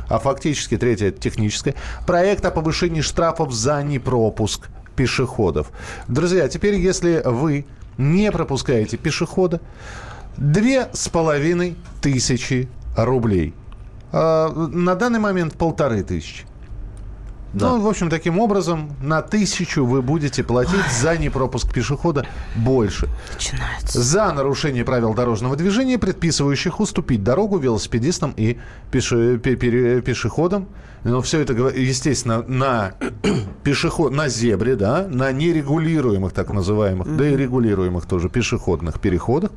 [0.10, 5.72] а фактически третье техническое, проект о повышении штрафов за непропуск пешеходов.
[6.08, 7.66] Друзья, теперь если вы
[7.98, 9.62] не пропускаете пешехода,
[10.38, 13.54] две с половиной тысячи рублей.
[14.12, 16.46] А, на данный момент полторы тысячи.
[17.54, 17.70] Да.
[17.70, 21.02] Ну, в общем, таким образом, на тысячу вы будете платить Ой.
[21.02, 23.08] за непропуск пешехода больше.
[23.34, 24.02] Начинается.
[24.02, 28.58] За нарушение правил дорожного движения, предписывающих уступить дорогу велосипедистам и
[28.92, 30.68] пеше, пе, пешеходам.
[31.04, 32.94] Но все это, естественно, на
[33.64, 37.18] пешеход, на зебре, да, на нерегулируемых так называемых, mm-hmm.
[37.18, 39.52] да и регулируемых тоже пешеходных переходах.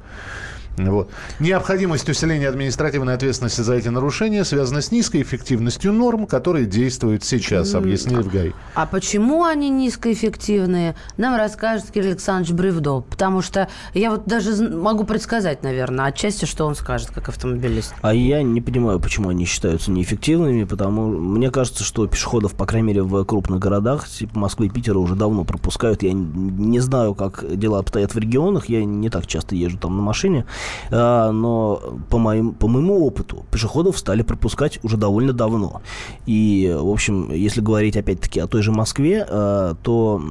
[0.77, 1.11] Вот.
[1.41, 7.75] Необходимость усиления административной ответственности за эти нарушения связана с низкой эффективностью норм, которые действуют сейчас,
[7.75, 8.53] объяснили в ГАИ.
[8.75, 13.01] А почему они низкоэффективные, нам расскажет Кирилл Александрович Бревдо.
[13.01, 17.95] Потому что я вот даже могу предсказать, наверное, отчасти, что он скажет, как автомобилист.
[18.03, 22.89] А я не понимаю, почему они считаются неэффективными, потому мне кажется, что пешеходов, по крайней
[22.89, 26.03] мере, в крупных городах, типа Москвы и Питера, уже давно пропускают.
[26.03, 30.03] Я не знаю, как дела обстоят в регионах, я не так часто езжу там на
[30.03, 30.45] машине.
[30.91, 35.83] А, но по, моим, по моему опыту пешеходов стали пропускать уже довольно давно.
[36.27, 40.23] И, в общем, если говорить опять-таки о той же Москве, а, то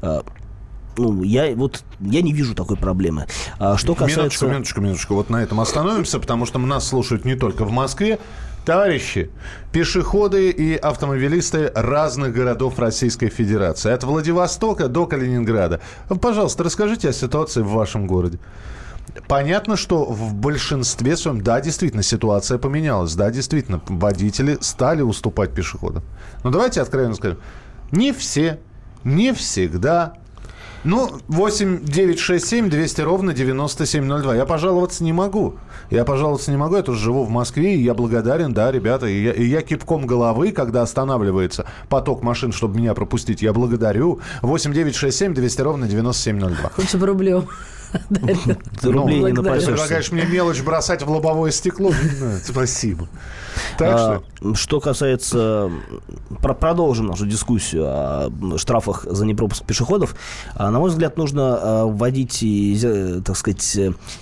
[0.00, 0.22] а,
[0.96, 3.26] ну, я вот я не вижу такой проблемы.
[3.58, 4.20] А что касается...
[4.20, 5.14] Минуточку, минуточку, минуточку.
[5.14, 8.18] Вот на этом остановимся, потому что нас слушают не только в Москве.
[8.64, 9.30] Товарищи,
[9.72, 13.90] пешеходы и автомобилисты разных городов Российской Федерации.
[13.90, 15.80] От Владивостока до Калининграда.
[16.20, 18.38] Пожалуйста, расскажите о ситуации в вашем городе.
[19.28, 23.14] Понятно, что в большинстве своем, да, действительно, ситуация поменялась.
[23.14, 26.02] Да, действительно, водители стали уступать пешеходам.
[26.44, 27.38] Но давайте откровенно скажем,
[27.90, 28.58] не все,
[29.04, 30.14] не всегда.
[30.84, 34.34] Ну, 8 9 6 7 200 ровно 9702.
[34.34, 35.56] Я пожаловаться не могу.
[35.90, 36.76] Я пожаловаться не могу.
[36.76, 39.06] Я тоже живу в Москве, и я благодарен, да, ребята.
[39.06, 44.20] И я, и я кипком головы, когда останавливается поток машин, чтобы меня пропустить, я благодарю.
[44.40, 46.72] 8 9 6 7 200 ровно 9702.
[46.76, 47.46] Лучше бы рублем.
[48.82, 49.70] Рублей не напасешься.
[49.70, 51.92] Предлагаешь мне мелочь бросать в лобовое стекло?
[52.44, 53.08] Спасибо.
[53.78, 54.24] Так что...
[54.42, 55.70] А, что касается...
[56.40, 60.16] Продолжим нашу дискуссию о штрафах за непропуск пешеходов.
[60.54, 62.44] А, на мой взгляд, нужно а, вводить,
[63.24, 63.62] так сказать,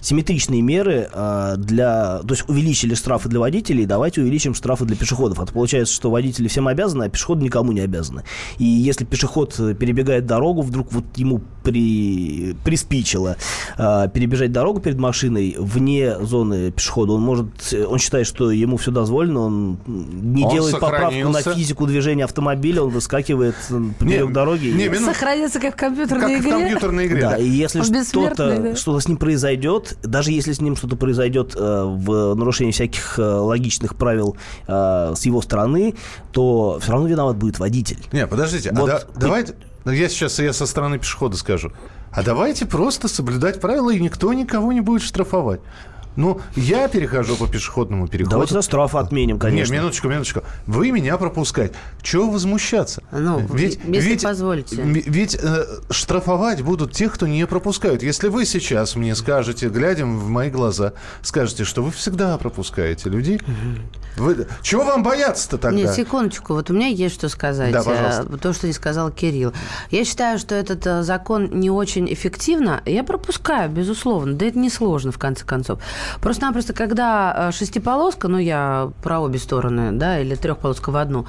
[0.01, 1.09] симметричные меры
[1.57, 2.19] для...
[2.19, 5.41] То есть увеличили штрафы для водителей, давайте увеличим штрафы для пешеходов.
[5.41, 8.25] А то получается, что водители всем обязаны, а пешеходы никому не обязаны.
[8.59, 12.57] И если пешеход перебегает дорогу, вдруг вот ему при...
[12.65, 13.37] приспичило
[13.77, 17.46] перебежать дорогу перед машиной вне зоны пешехода, он может...
[17.87, 22.83] Он считает, что ему все дозволено, он не он делает поправку на физику движения автомобиля,
[22.83, 23.55] он выскакивает
[23.99, 24.68] поперек не, дороги.
[24.68, 24.94] Не, и...
[24.94, 26.51] Сохранится как в компьютерной как игре.
[26.51, 27.20] в компьютерной игре.
[27.20, 27.38] Да, да.
[27.38, 28.77] и если что-то, да.
[28.77, 33.23] что-то с ним произойдет, даже если с ним что-то произойдет э, в нарушении всяких э,
[33.23, 35.94] логичных правил э, с его стороны,
[36.33, 37.99] то все равно виноват будет водитель.
[38.12, 39.07] Не, подождите, а вот, а да, ты...
[39.20, 39.55] давайте...
[39.87, 41.73] Я сейчас я со стороны пешехода скажу.
[42.12, 45.61] А давайте просто соблюдать правила, и никто никого не будет штрафовать.
[46.16, 48.33] Ну, я перехожу по пешеходному переходу.
[48.33, 49.73] Давайте за штраф отменим, конечно.
[49.73, 50.42] Нет, минуточку, минуточку.
[50.66, 51.75] Вы меня пропускаете.
[52.03, 53.03] Чего возмущаться?
[53.12, 54.83] Ну, ведь, если ведь, позволите.
[54.83, 58.03] Ведь э, штрафовать будут тех, кто не пропускают.
[58.03, 63.40] Если вы сейчас мне скажете, глядя в мои глаза, скажете, что вы всегда пропускаете людей,
[64.16, 64.46] вы...
[64.62, 65.77] чего вам бояться-то тогда?
[65.77, 66.55] Нет, секундочку.
[66.55, 67.73] Вот у меня есть что сказать.
[67.73, 68.27] Да, пожалуйста.
[68.31, 69.53] Э, то, что не сказал Кирилл.
[69.90, 72.83] Я считаю, что этот э, закон не очень эффективно.
[72.85, 74.35] Я пропускаю, безусловно.
[74.35, 75.81] Да это несложно, в конце концов.
[76.20, 81.27] Просто-напросто, когда э, шестиполоска, ну, я про обе стороны, да, или трехполоска в одну,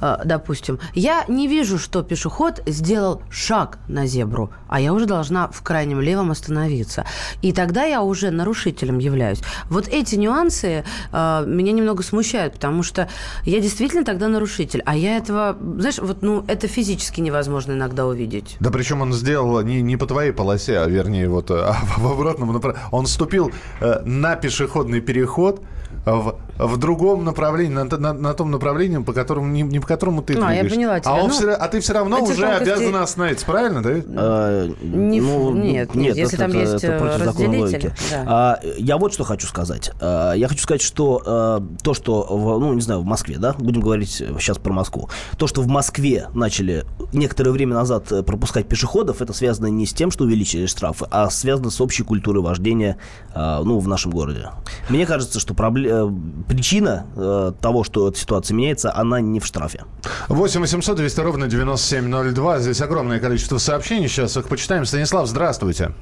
[0.00, 5.48] э, допустим, я не вижу, что пешеход сделал шаг на зебру, а я уже должна
[5.48, 7.04] в крайнем левом остановиться.
[7.42, 9.40] И тогда я уже нарушителем являюсь.
[9.70, 13.08] Вот эти нюансы э, меня немного смущают, потому что
[13.44, 18.56] я действительно тогда нарушитель, а я этого, знаешь, вот, ну, это физически невозможно иногда увидеть.
[18.60, 22.52] Да причем он сделал не, не по твоей полосе, а вернее вот а в обратном
[22.52, 22.88] направлении.
[22.90, 25.62] Он вступил э, на пешеходный переход
[26.04, 30.22] в, в другом направлении, на, на, на том направлении, по которому не, не по которому
[30.22, 30.64] ты ну, двигаешься.
[30.64, 31.10] я поняла тебя.
[31.10, 32.62] А, он ну, все, а ты все равно уже тонкости...
[32.62, 33.90] обязан остановиться, правильно, да?
[34.16, 37.92] А, не, ну, нет, нет, если это, там это, есть это э, разделитель.
[38.10, 38.24] Да.
[38.26, 39.90] А, я вот что хочу сказать.
[40.00, 43.54] А, я хочу сказать, что а, то, что, в, ну, не знаю, в Москве, да,
[43.54, 49.22] будем говорить сейчас про Москву, то, что в Москве начали некоторое время назад пропускать пешеходов,
[49.22, 52.96] это связано не с тем, что увеличили штрафы, а связано с общей культурой вождения,
[53.34, 54.50] а, ну, в нашем городе.
[54.88, 56.14] Мне кажется, что проблема
[56.48, 59.84] причина э, того, что эта ситуация меняется, она не в штрафе.
[60.28, 62.58] 8 800 200 ровно 9702.
[62.58, 64.08] Здесь огромное количество сообщений.
[64.08, 64.84] Сейчас их почитаем.
[64.84, 65.92] Станислав, здравствуйте.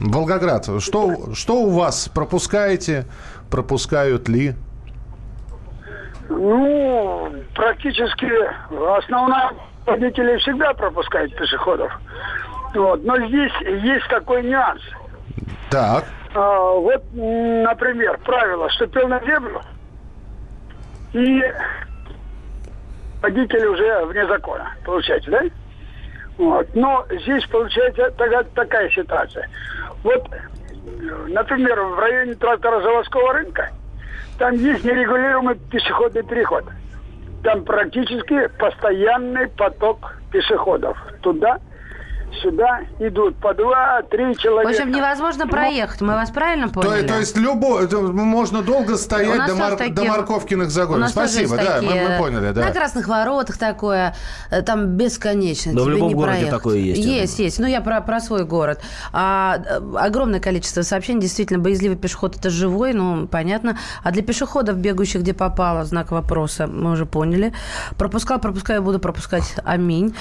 [0.00, 0.68] Волгоград.
[0.80, 2.08] Что, что у вас?
[2.08, 3.06] Пропускаете?
[3.50, 4.54] Пропускают ли?
[6.28, 8.28] Ну, практически
[8.98, 9.52] основная
[9.86, 11.90] водители всегда пропускают пешеходов.
[12.74, 13.02] Вот.
[13.04, 14.82] Но здесь есть такой нюанс.
[15.70, 16.04] Так.
[16.34, 19.60] А, вот, например, правило, ступил на землю,
[21.12, 21.42] и
[23.22, 25.42] водитель уже вне закона, получается, да?
[26.36, 26.68] Вот.
[26.74, 29.48] Но здесь получается такая, такая ситуация.
[30.04, 30.28] Вот,
[31.28, 33.70] например, в районе тракторозаводского рынка
[34.38, 36.64] там есть нерегулируемый пешеходный переход.
[37.42, 40.96] Там практически постоянный поток пешеходов.
[41.22, 41.58] Туда
[42.42, 44.70] сюда идут по два-три В человека.
[44.70, 46.00] общем, невозможно проехать.
[46.00, 47.06] Мы вас правильно То, поняли?
[47.06, 51.10] то есть любой, это можно долго стоять до, мар- такие- до морковкиных загонов.
[51.10, 52.64] Спасибо, есть да, мы, такие, мы поняли, да.
[52.66, 54.14] На красных воротах такое,
[54.50, 55.72] э, там бесконечно.
[55.74, 56.50] Да в любом не городе проехать.
[56.56, 57.58] такое есть, Есть, есть.
[57.58, 58.80] Ну, я про, про свой город.
[59.12, 61.20] А, э, огромное количество сообщений.
[61.20, 63.78] Действительно, боязливый пешеход– это живой, ну, понятно.
[64.02, 67.52] А для пешеходов, бегающих где попало, знак вопроса, мы уже поняли.
[67.96, 69.54] Пропускал, пропускаю, буду пропускать.
[69.64, 70.14] Аминь.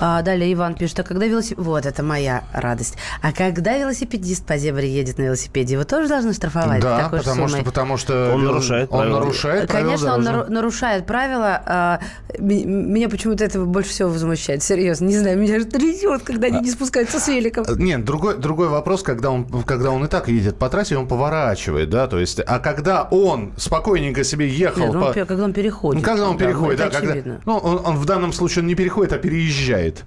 [0.00, 1.53] А, далее Иван пишет, а когда велосипед...
[1.56, 2.96] Вот, это моя радость.
[3.22, 6.82] А когда велосипедист по зебре едет на велосипеде, его тоже должны штрафовать?
[6.82, 9.18] Да, потому что, потому что Он нарушает он правила.
[9.20, 11.62] нарушает правила Конечно, он дорожного- нару- нарушает правила.
[11.66, 12.00] А,
[12.38, 14.62] меня почему-то это больше всего возмущает.
[14.62, 17.64] Серьезно, не знаю, меня же трясет, когда они не спускаются с великом.
[17.68, 21.06] Э, Нет, другой, другой вопрос, когда он, когда он и так едет по трассе, он
[21.08, 25.06] поворачивает, да, то есть, а когда он спокойненько себе ехал Нет, ну, по...
[25.06, 26.02] он пе- когда он переходит.
[26.02, 27.38] Ну, когда он Да, переходит, это да, когда...
[27.44, 30.04] Ну, он, он в данном случае он не переходит, а переезжает.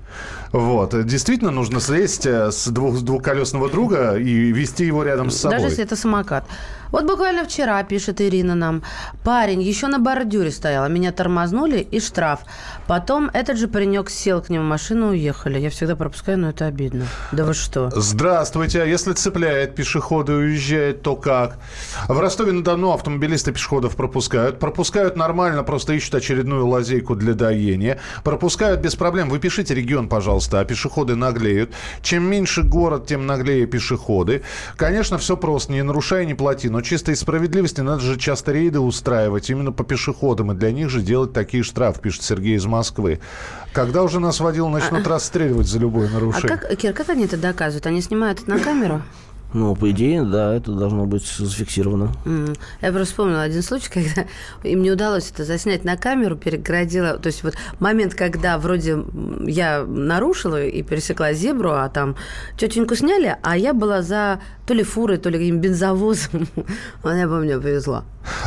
[0.52, 1.06] Вот.
[1.06, 5.58] Действительно, нужно слезть э, с, двух, с двухколесного друга и вести его рядом с собой.
[5.58, 6.46] Даже если это самокат.
[6.92, 8.84] Вот буквально вчера, пишет Ирина нам,
[9.24, 12.42] парень еще на бордюре стоял, а меня тормознули и штраф.
[12.88, 15.60] Потом этот же паренек сел к нему в машину уехали.
[15.60, 17.06] Я всегда пропускаю, но это обидно.
[17.32, 17.90] Да вы что?
[17.94, 18.82] Здравствуйте.
[18.82, 21.60] А если цепляет пешехода и уезжает, то как?
[22.08, 24.60] В Ростове-на-Дону автомобилисты пешеходов пропускают.
[24.60, 28.00] Пропускают нормально, просто ищут очередную лазейку для доения.
[28.24, 29.30] Пропускают без проблем.
[29.30, 31.72] Вы пишите регион, пожалуйста, а пешеходы наглеют.
[32.02, 34.44] Чем меньше город, тем наглее пешеходы.
[34.76, 35.74] Конечно, все просто.
[35.74, 36.70] Не нарушай, не плати.
[36.78, 40.52] Но чисто из справедливости надо же часто рейды устраивать именно по пешеходам.
[40.52, 43.20] И для них же делать такие штрафы, пишет Сергей из Москвы.
[43.74, 46.56] Когда уже нас водил начнут расстреливать за любое А нарушение?
[46.56, 47.88] как, Кир, как они это доказывают?
[47.88, 49.02] Они снимают это на камеру?
[49.54, 52.12] Ну, по идее, да, это должно быть зафиксировано.
[52.26, 52.54] М.
[52.82, 54.26] Я просто вспомнила один случай, когда
[54.62, 57.18] им не удалось это заснять на камеру, переградила.
[57.18, 59.04] То есть вот момент, когда вроде
[59.48, 62.16] я нарушила и пересекла зебру, а там
[62.56, 66.48] тетеньку сняли, а я была за то ли фурой, то ли бензовозом.
[67.04, 68.04] Вот Я помню, повезло.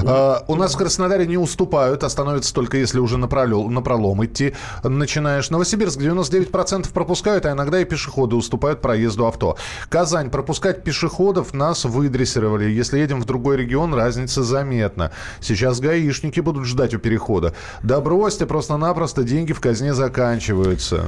[0.06, 4.54] А, У нас в Краснодаре не уступают, остановятся только если уже на пролом, идти
[4.84, 5.50] начинаешь.
[5.50, 9.56] Новосибирск 99% пропускают, а иногда и пешеходы уступают проезду авто.
[9.88, 10.30] Казань.
[10.30, 12.70] Пропускать пешеходов нас выдрессировали.
[12.70, 15.12] Если едем в другой регион, разница заметна.
[15.40, 17.54] Сейчас гаишники будут ждать у перехода.
[17.82, 21.06] Да бросьте, просто-напросто деньги в казне заканчиваются.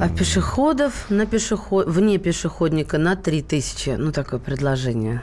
[0.00, 1.88] А пешеходов на пешеход...
[1.88, 3.96] вне пешеходника на 3000.
[3.98, 5.22] Ну, такое предложение.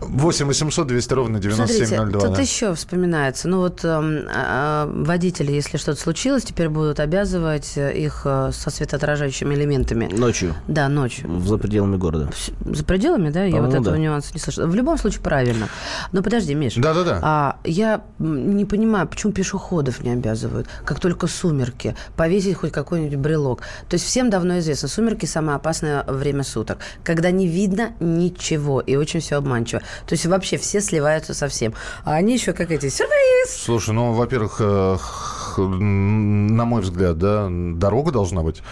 [0.00, 2.20] В- 8 800 200 ровно Смотрите, 9702.
[2.20, 2.42] тут да.
[2.42, 3.48] еще вспоминается.
[3.48, 9.54] Ну вот а, водители, если что-то случилось, теперь будут обязывать э, их э, со светоотражающими
[9.54, 10.08] элементами.
[10.12, 10.54] Ночью.
[10.68, 11.40] Да, ночью.
[11.40, 12.30] За пределами города.
[12.64, 13.44] За пределами, да?
[13.44, 13.98] Я вот этого да.
[13.98, 14.66] нюанса не слышала.
[14.66, 15.68] В любом случае, правильно.
[16.12, 16.74] Но подожди, Миш.
[16.76, 17.18] Да-да-да.
[17.22, 23.60] А, я не понимаю, почему пешеходов не обязывают, как только сумерки, повесить хоть какой-нибудь брелок.
[23.88, 28.96] То есть всем давно известно, сумерки– самое опасное время суток, когда не видно ничего и
[28.96, 29.82] очень все обманчиво.
[30.06, 31.74] То есть вообще все сливаются со всем.
[32.04, 33.62] А они еще как эти сюрприз!
[33.64, 34.96] Слушай, ну, во-первых, э,
[35.66, 38.62] на мой взгляд, да, дорога должна быть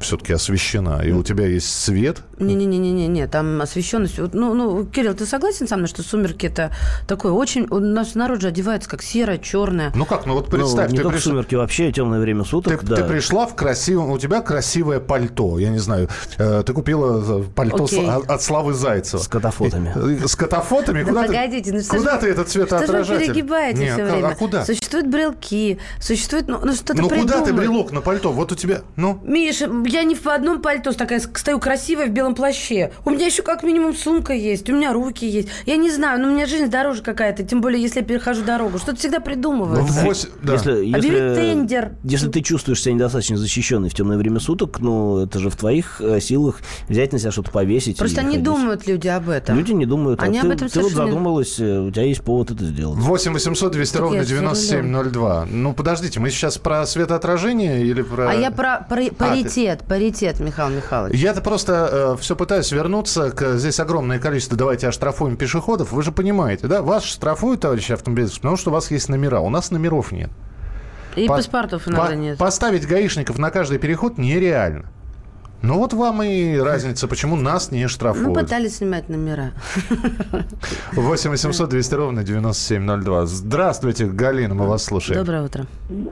[0.00, 2.18] все-таки освещена, и у тебя есть свет.
[2.38, 4.16] Не-не-не-не-не, там освещенность.
[4.32, 6.70] Ну, ну, Кирилл, ты согласен со мной, что сумерки это
[7.08, 7.66] такое очень.
[7.70, 9.90] У нас народ же одевается как серое, черное.
[9.96, 12.84] Ну как, ну вот представь, ну, не ты, пришла, сумерки, вообще темное время ты, суток,
[12.84, 12.94] да.
[12.94, 17.42] ты пришла в красивом, у тебя красивое пальто, я не знаю, э, ты купила э,
[17.52, 18.08] пальто с- Окей.
[18.08, 19.20] от, от Славы Зайцева.
[19.20, 19.92] С катафотами.
[19.96, 21.02] Э, С катафотами?
[21.02, 23.26] Да Куда ты- погодите, ну что Куда ж- ты этот Что же вы цветоотражатель?
[23.26, 24.28] перегибаете Не, все а, время?
[24.28, 24.64] а куда?
[24.64, 28.32] Существуют брелки, существует, ну, ну что-то Ну куда ты брелок на пальто?
[28.32, 29.20] Вот у тебя, ну...
[29.24, 32.92] Миша, я не в одном пальто такая стою красивая в белом плаще.
[33.04, 35.48] У меня еще как минимум сумка есть, у меня руки есть.
[35.66, 38.78] Я не знаю, но у меня жизнь дороже какая-то, тем более, если я перехожу дорогу.
[38.78, 39.88] Что-то всегда придумывают.
[39.90, 40.54] Вось- да.
[40.54, 41.92] Если, Объяви если, тендер.
[42.04, 46.00] если ты чувствуешь себя недостаточно защищенной в темное время суток, ну, это же в твоих
[46.00, 47.98] э, силах взять на себя что-то повесить.
[47.98, 48.44] Просто не ходить.
[48.44, 49.56] думают люди об этом.
[49.56, 50.22] Люди не думают.
[50.22, 52.64] Они а об ты, этом ты вот совершенно задумалась, э, у тебя есть повод это
[52.64, 52.98] сделать.
[52.98, 55.46] 8 800 200 Так ровно я всё 9702.
[55.50, 58.30] Ну, подождите, мы сейчас про светоотражение или про...
[58.30, 61.18] А я про пари- паритет, паритет, Михаил Михайлович.
[61.18, 63.56] Я-то просто все пытаюсь вернуться к...
[63.56, 65.92] Здесь огромное количество, давайте оштрафуем пешеходов.
[65.92, 66.82] Вы же понимаете, да?
[66.82, 69.40] Вас штрафуют, товарищи автомобилисты, потому что у вас есть номера.
[69.40, 70.30] У нас номеров нет.
[71.16, 72.38] И По- паспортов иногда по- нет.
[72.38, 74.84] Поставить гаишников на каждый переход нереально.
[75.62, 78.34] Ну вот вам и разница, почему нас не Мы штрафуют.
[78.34, 79.50] пытались снимать номера.
[80.92, 83.26] 8 800 200 ровно 9702.
[83.26, 85.18] Здравствуйте, Галина, мы вас слушаем.
[85.24, 85.64] Доброе утро.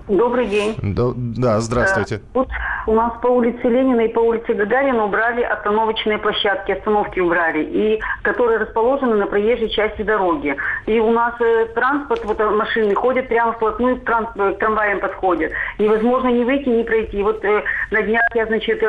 [0.09, 0.75] Добрый день.
[0.83, 2.17] Да, да, здравствуйте.
[2.17, 2.49] Э, Вот
[2.87, 8.01] у нас по улице Ленина и по улице Гагарина убрали остановочные площадки, остановки убрали, и
[8.23, 10.57] которые расположены на проезжей части дороги.
[10.87, 15.01] И у нас э, транспорт, вот э, машины ходят прямо вплотную к, транс- к трамваям
[15.01, 15.53] подходят.
[15.79, 17.23] Невозможно ни выйти, ни пройти.
[17.23, 18.83] Вот э, на днях я, значит,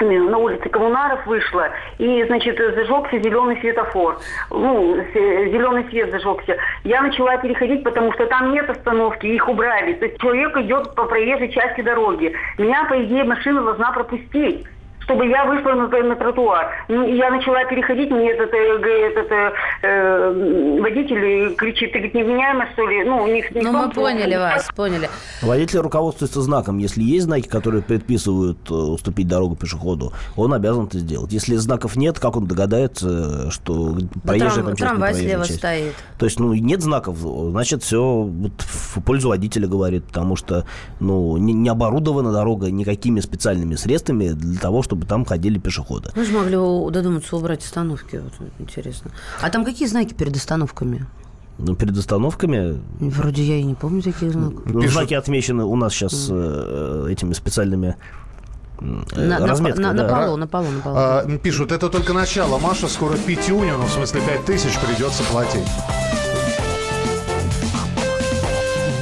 [0.00, 4.18] на улице Коммунаров вышла, и, значит, зажегся зеленый светофор.
[4.50, 6.56] Ну, зеленый свет зажегся.
[6.84, 9.94] Я начала переходить, потому что там нет остановки, их убрали.
[9.94, 12.32] То есть человек идет по проезжей части дороги.
[12.58, 14.66] Меня, по идее, машина должна пропустить
[15.10, 16.68] чтобы я вышла на, на тротуар.
[16.88, 22.66] Ну, Я начала переходить, мне этот, э, этот э, э, водитель кричит, ты говорит, невменяема,
[22.72, 23.02] что ли?
[23.04, 24.38] Ну, не, не Ну, том мы поняли плане.
[24.38, 25.10] вас, поняли.
[25.42, 26.78] Водитель руководствуется знаком.
[26.78, 31.32] Если есть знаки, которые предписывают э, уступить дорогу пешеходу, он обязан это сделать.
[31.32, 35.58] Если знаков нет, как он догадается, что проезжая трам- там трамвай проезжая слева часть?
[35.58, 35.94] стоит.
[36.18, 40.66] То есть, ну, нет знаков, значит, все в пользу водителя говорит, потому что,
[41.00, 46.10] ну, не, не оборудована дорога никакими специальными средствами для того, чтобы там ходили пешеходы.
[46.16, 46.56] Мы же могли
[46.92, 49.10] додуматься убрать остановки, вот, интересно.
[49.40, 51.06] А там какие знаки перед остановками?
[51.58, 54.62] Ну, перед остановками Вроде я и не помню таких знаков.
[54.64, 57.96] ну, знаки отмечены у нас сейчас э, этими специальными
[58.80, 58.84] э,
[59.16, 60.08] На, на, разметкой, на- на да.
[60.24, 60.96] полу, на полу, на полу.
[60.96, 65.68] А, пишут, это только начало, Маша, скоро пятюню, ну, в смысле, пять тысяч придется платить.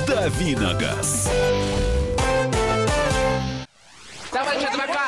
[0.07, 1.31] Давиногаз.
[4.33, 5.08] Товарищ адвокат!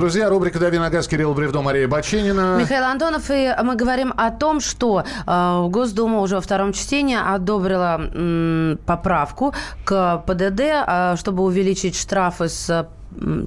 [0.00, 2.56] Друзья, рубрика «Дави на газ» Кирилл Бревдо, Мария Баченина.
[2.58, 8.00] Михаил Антонов, и мы говорим о том, что э, Госдума уже во втором чтении одобрила
[8.00, 9.52] м, поправку
[9.84, 12.88] к ПДД, э, чтобы увеличить штрафы с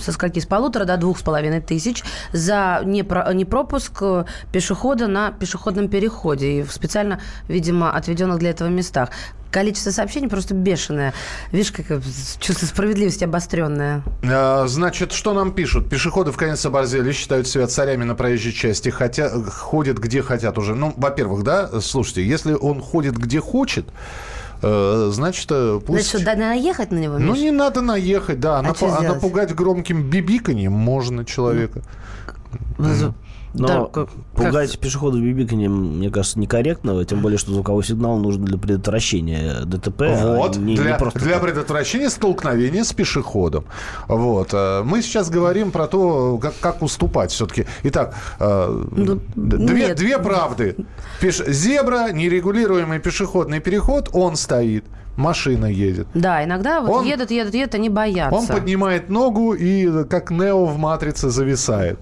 [0.02, 0.40] со скольки?
[0.40, 6.60] С полутора до двух с половиной тысяч за непро- непропуск э, пешехода на пешеходном переходе
[6.60, 9.10] и в специально, видимо, отведенных для этого местах.
[9.52, 11.14] Количество сообщений просто бешеное.
[11.52, 12.02] Видишь, как э,
[12.40, 14.04] чувство справедливости обостренное.
[14.24, 15.90] А, Значит, что нам пишут?
[15.90, 20.76] Пешеходы в конец оборзели, считают себя царями на проезжей части, хотя ходят где хотят уже.
[20.76, 23.92] Ну, во-первых, да, слушайте, если он ходит где хочет, э,
[25.12, 26.10] значит, э, пусть...
[26.10, 27.42] Значит, что, наехать на него, Ну, Миш?
[27.42, 28.60] не надо наехать, да.
[28.60, 31.82] А что а напугать громким бибиканьем можно человека.
[33.56, 38.44] Но Да, как- пугать пешеходов бибиканьем, мне кажется, некорректно, тем более, что звуковой сигнал нужен
[38.46, 40.02] для предотвращения ДТП.
[40.10, 41.44] а Вот, не- не для, просто для так.
[41.44, 43.66] предотвращения столкновения с пешеходом.
[44.08, 44.50] Вот.
[44.54, 47.66] э, Мы сейчас говорим про то, как, как уступать все-таки.
[47.84, 49.98] Итак, э, д- две, нет.
[49.98, 50.76] две правды.
[51.22, 54.84] Пеш- Зебра, нерегулируемый пешеходный переход, он стоит.
[55.16, 56.08] Машина едет.
[56.16, 58.36] Да, иногда вот Он- едут, едут, едут, они боятся.
[58.36, 62.00] Он поднимает ногу и, как Нео в «Матрице», зависает.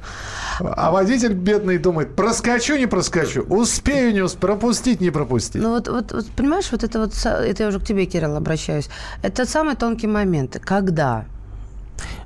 [0.59, 5.61] А водитель бедный думает, проскочу, не проскочу, успею, не успею, пропустить, не пропустить.
[5.61, 8.89] Ну вот, вот, вот, понимаешь, вот это вот, это я уже к тебе, Кирилл, обращаюсь.
[9.23, 10.57] Это самый тонкий момент.
[10.63, 11.25] Когда?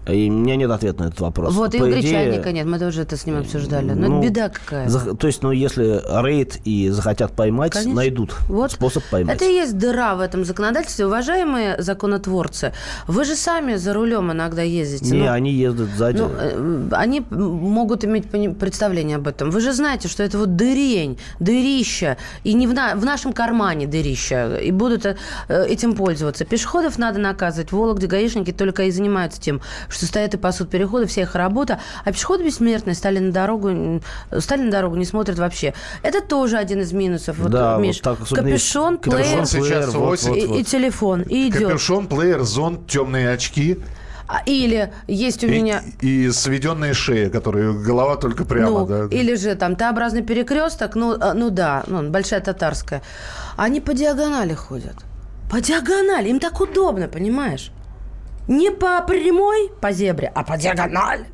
[0.07, 1.53] И у меня нет ответа на этот вопрос.
[1.53, 3.91] вот, и По у идее, гречаника нет, мы тоже это с ним обсуждали.
[3.91, 4.87] Но ну, это беда какая.
[4.87, 7.95] зах- То есть, ну, если рейд и захотят поймать, Конечно.
[7.95, 8.71] найдут Вот.
[8.73, 9.35] способ поймать.
[9.35, 11.07] Это и есть дыра в этом законодательстве.
[11.07, 12.73] Уважаемые законотворцы,
[13.07, 15.11] вы же сами за рулем иногда ездите.
[15.11, 16.17] Не, Ну, они ездят сзади.
[16.19, 18.29] Ну, э, они могут иметь
[18.59, 19.49] представление об этом.
[19.49, 23.87] Вы же знаете, что это вот дырень, дырища, и не в, на- в нашем кармане
[23.87, 25.15] дырища, и будут э,
[25.49, 26.45] этим пользоваться.
[26.45, 27.71] Пешеходов надо наказывать.
[27.71, 29.61] В Вологде гаишники только и занимаются тем,
[29.95, 31.79] что стоят и пасут переходы, вся их работа.
[32.03, 34.01] А пешеходы бессмертные, стали на дорогу,
[34.39, 35.73] стали на дорогу, не смотрят вообще.
[36.03, 37.37] Это тоже один из минусов.
[37.39, 40.29] Вот, Да, Миш, вот так капюшон, есть капюшон, плеер, сейчас плеер, вот, восемь.
[40.29, 40.59] вот, и, вот.
[40.59, 41.67] и телефон, и идет.
[41.67, 43.79] Капюшон, плеер, зонт, темные очки
[44.27, 45.81] А, Или есть у и, меня...
[46.01, 48.79] и сведенная шея, которая голова только прямо.
[48.79, 49.15] Ну, да.
[49.15, 53.01] Или же там Т-образный перекресток, ну, а, ну да, ну, большая татарская.
[53.55, 54.95] Они по диагонали ходят.
[55.49, 56.29] По диагонали.
[56.29, 57.71] Им так удобно, понимаешь?
[58.47, 61.25] Не по прямой, по зебре, а по диагонали.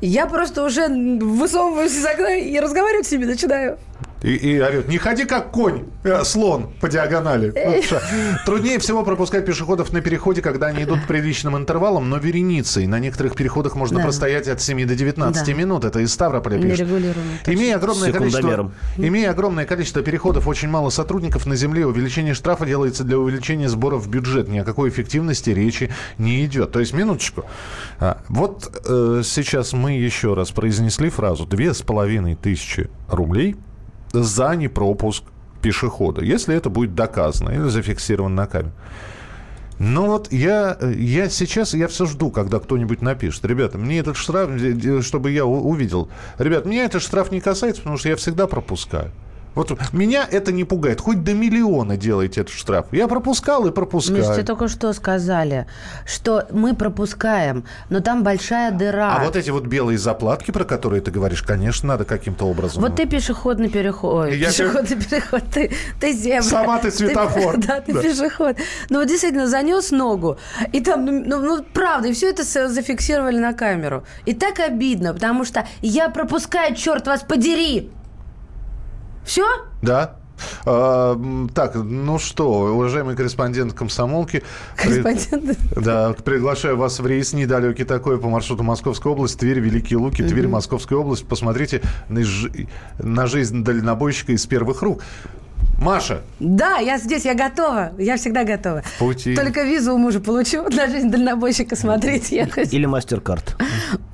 [0.00, 3.78] Я просто уже высовываюсь из окна и разговаривать с ними начинаю.
[4.24, 7.52] И, и орет, не ходи как конь, э, слон по диагонали.
[7.54, 7.98] Ну?
[8.46, 12.86] Труднее всего пропускать пешеходов на переходе, когда они идут приличным интервалом, но вереницей.
[12.86, 14.04] На некоторых переходах можно Да.
[14.04, 15.52] простоять от 7 до 19 Да.
[15.52, 15.84] минут.
[15.84, 16.88] Это из Ставрополя пишет.
[17.46, 23.04] Имея огромное, количество, имея огромное количество переходов, очень мало сотрудников на земле, увеличение штрафа делается
[23.04, 24.48] для увеличения сборов в бюджет.
[24.48, 26.72] Ни о какой эффективности речи не идет.
[26.72, 27.44] То есть, минуточку.
[28.00, 33.56] А, вот э, сейчас мы еще раз произнесли фразу «две с половиной тысячи рублей
[34.22, 35.24] за непропуск
[35.62, 38.72] пешехода», если это будет доказано или зафиксировано на камере.
[39.78, 43.44] Ну вот я, я сейчас, я все жду, когда кто-нибудь напишет.
[43.44, 46.08] Ребята, мне этот штраф, э, э, чтобы я увидел.
[46.38, 49.10] Ребят, меня этот штраф не касается, потому что я всегда пропускаю.
[49.54, 51.00] Вот меня это не пугает.
[51.00, 52.86] Хоть до миллиона делайте этот штраф.
[52.92, 54.18] Я пропускал и пропускаю.
[54.18, 55.66] Миш, тебе только что сказали,
[56.06, 59.16] что мы пропускаем, но там большая дыра.
[59.16, 62.82] А вот эти вот белые заплатки, про которые ты говоришь, конечно, надо каким-то образом.
[62.82, 64.26] Вот ты пешеходный переход.
[64.26, 65.42] Ой, Я пешеходный переход.
[65.52, 66.42] Ты, ты зебра.
[66.42, 67.56] Сама ты светофор.
[67.66, 68.02] да, ты Да.
[68.02, 68.56] пешеход.
[68.90, 70.38] Ну вот действительно занес ногу.
[70.72, 74.04] И там, ну, ну, ну, правда, и все это зафиксировали на камеру.
[74.26, 77.90] И так обидно, потому что я пропускаю, черт вас подери.
[79.24, 79.44] Все?
[79.82, 80.16] Да.
[80.66, 81.16] А,
[81.54, 84.42] так, ну что, уважаемый корреспондент комсомолки.
[84.76, 85.58] при- Корреспондент.
[85.76, 90.48] Да, приглашаю вас в рейс недалекий такой по маршруту Московская область, Тверь, Великие Луки, Тверь,
[90.48, 91.26] Московская область.
[91.26, 92.68] Посмотрите на, жи-
[92.98, 95.02] на жизнь дальнобойщика из первых рук.
[95.84, 97.92] Маша, Да, я здесь, я готова.
[97.98, 98.82] Я всегда готова.
[98.82, 99.34] в пути.
[99.36, 102.72] Только визу у мужа получу на жизнь дальнобойщика смотреть ехать.
[102.72, 103.56] Или мастер-карт.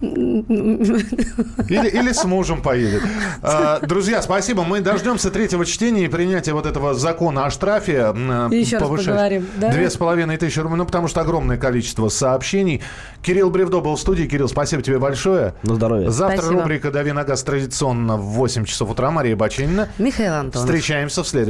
[0.01, 3.03] Или, или с мужем поедет.
[3.43, 4.65] А, друзья, спасибо.
[4.65, 8.13] Мы дождемся третьего чтения и принятия вот этого закона о штрафе.
[8.15, 9.69] м, Еще раз поговорим, да?
[9.71, 10.77] Две с половиной тысячи рублей.
[10.79, 12.83] Ну, потому что огромное количество сообщений.
[13.23, 14.25] Кирилл Бревдо был в студии.
[14.25, 15.55] Кирилл, спасибо тебе большое.
[15.63, 16.11] На здоровье.
[16.11, 16.61] Завтра Спасибо.
[16.63, 19.11] рубрика «Дави на газ» традиционно в 8 часов утра.
[19.11, 19.89] Мария Бачинина.
[19.99, 20.67] Михаил Антонов.
[20.69, 21.29] Встречаемся в